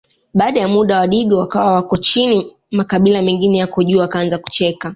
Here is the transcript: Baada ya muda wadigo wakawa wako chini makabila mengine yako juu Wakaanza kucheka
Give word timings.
Baada 0.33 0.59
ya 0.59 0.67
muda 0.67 0.99
wadigo 0.99 1.37
wakawa 1.37 1.71
wako 1.73 1.97
chini 1.97 2.53
makabila 2.71 3.21
mengine 3.21 3.57
yako 3.57 3.83
juu 3.83 3.97
Wakaanza 3.99 4.37
kucheka 4.37 4.89